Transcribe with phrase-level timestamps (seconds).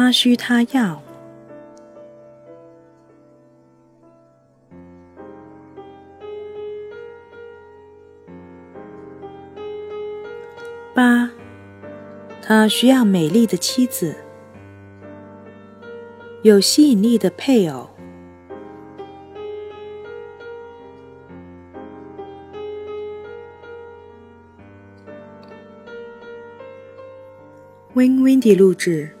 [0.00, 1.02] 他需他要。
[10.94, 11.28] 八，
[12.40, 14.14] 他需要美丽的妻子，
[16.42, 17.90] 有吸引力的配偶。
[27.94, 29.17] Win Windy 录制，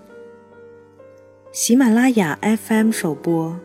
[1.60, 3.58] 喜马拉雅 FM 首播。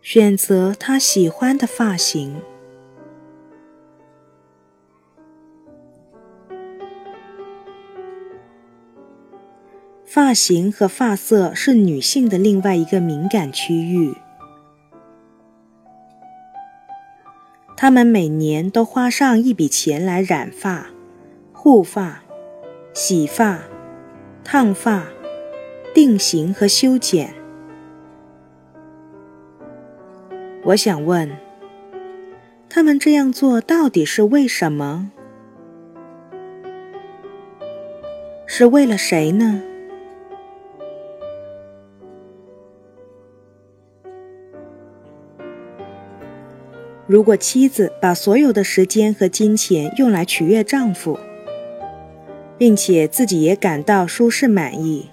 [0.00, 2.40] 选择他喜欢的发型。
[10.04, 14.14] 发型和发色是女性的另外一个敏感区域。
[17.82, 20.88] 他们每年都花上一笔钱来染发、
[21.50, 22.22] 护发、
[22.92, 23.58] 洗发、
[24.44, 25.06] 烫发、
[25.94, 27.32] 定型和修剪。
[30.64, 31.30] 我想问，
[32.68, 35.10] 他们这样做到底是为什么？
[38.44, 39.62] 是为了谁呢？
[47.10, 51.18] 如果妻子把所有的时间和金钱用来取悦丈夫，
[52.56, 55.10] 并且自己也感到舒适满意，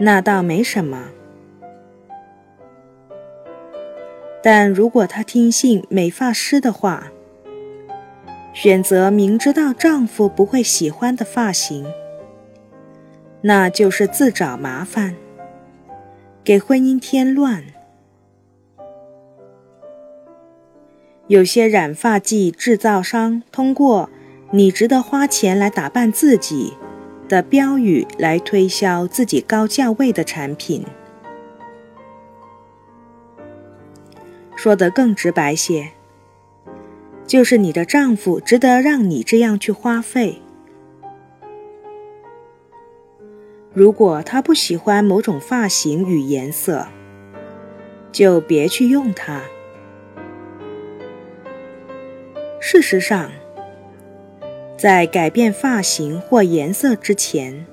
[0.00, 1.10] 那倒没什么。
[4.42, 7.12] 但如果她听信美发师的话，
[8.52, 11.86] 选择明知道丈夫不会喜欢的发型，
[13.42, 15.14] 那就是自找麻烦，
[16.42, 17.62] 给婚姻添乱。
[21.26, 24.10] 有些染发剂制造商通过
[24.52, 26.74] “你值得花钱来打扮自己”
[27.28, 30.84] 的标语来推销自己高价位的产品。
[34.54, 35.92] 说得更直白些，
[37.26, 40.42] 就是你的丈夫值得让你这样去花费。
[43.72, 46.86] 如果他不喜欢某种发型与颜色，
[48.12, 49.40] 就别去用它。
[52.66, 53.30] 事实上，
[54.74, 57.66] 在改变发型或颜色之前，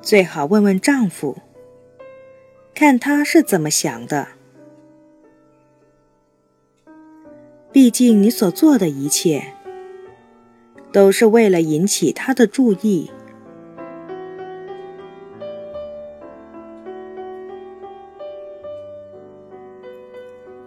[0.00, 1.36] 最好问问丈夫，
[2.74, 4.28] 看他是怎么想的。
[7.70, 9.52] 毕竟，你所做的一切
[10.90, 13.10] 都是为了引起他的注意。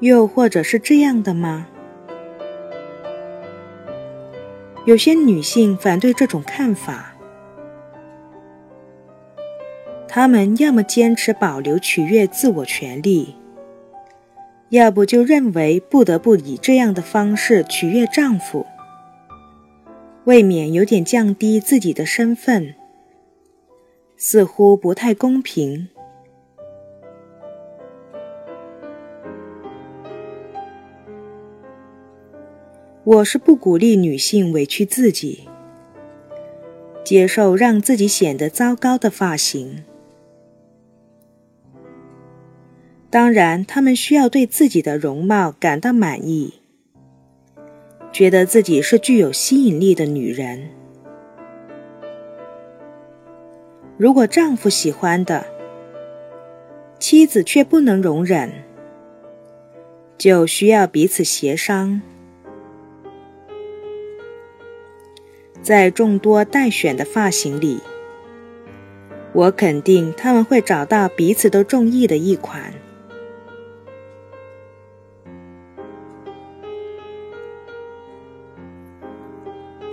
[0.01, 1.67] 又或者是这样的吗？
[4.91, 7.15] 有些女性反对这种看法，
[10.05, 13.37] 她们要么坚持保留取悦自我权利。
[14.67, 18.65] 要不就认为不得不以这样的方式取悦丈夫，
[20.25, 22.75] 未免有点降低自己的身份，
[24.17, 25.87] 似乎不太公平。
[33.03, 35.47] 我是不鼓励女性委屈自己，
[37.03, 39.83] 接受让自己显得糟糕的发型。
[43.09, 46.53] 当然，他们需要对自己的容貌感到满意，
[48.11, 50.69] 觉得自己是具有吸引力的女人。
[53.97, 55.43] 如果丈夫喜欢的，
[56.99, 58.51] 妻子却不能容忍，
[60.19, 61.99] 就需要彼此协商。
[65.61, 67.79] 在众多待选的发型里，
[69.33, 72.73] 我肯定他们会找到彼此都中意的一款。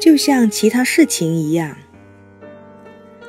[0.00, 1.76] 就像其他事情一样，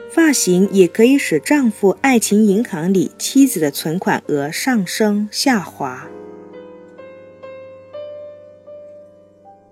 [0.09, 6.07] 发型也可以使丈夫爱情银行里妻子的存款额上升下滑。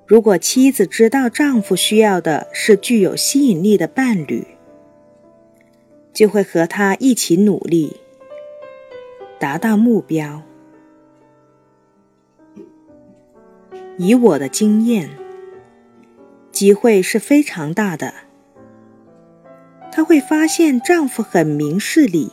[0.07, 4.47] 如果妻子知道丈夫需要的是具有吸引力的伴侣，
[6.13, 7.97] 就会和他一起努力，
[9.37, 10.41] 达到目标。
[13.97, 15.09] 以我的经验。
[16.49, 18.11] 机会是非常大的。
[19.91, 22.31] 她会发现丈夫很明事理，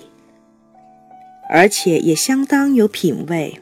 [1.51, 3.61] 而且也相当有品味。